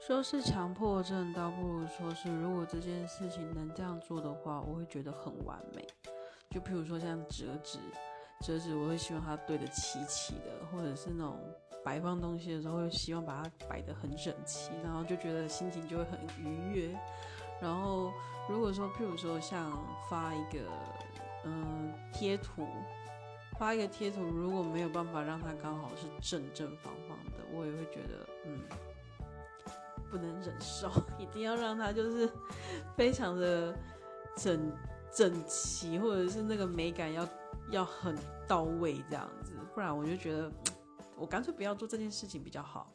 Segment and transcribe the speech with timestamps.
[0.00, 5.86] 说是强迫症，倒不如说是如果这件事情能这样做的话，我会觉得很完美。
[6.48, 7.78] 就譬如说像折纸，
[8.40, 11.38] 折纸我会希望它对得齐齐的，或者是那种
[11.84, 16.98] 摆放东西的时候，会希望把它摆得很整齐，然后就觉得心情就会很愉悦。
[17.60, 18.10] 然后
[18.48, 19.70] 如果说譬如说像
[20.08, 20.60] 发一个
[21.44, 22.66] 嗯贴图，
[23.58, 28.58] 发一个贴图，如果没有办法让它刚好是正正方方的，我也会觉得嗯
[30.10, 32.28] 不能忍受， 一定要让它就是
[32.96, 33.74] 非常的
[34.36, 34.72] 整。
[35.12, 37.28] 整齐，或者是那个美感要
[37.72, 40.48] 要很到位，这样子，不然我就觉得
[41.18, 42.94] 我干脆不要做这件事情比较好。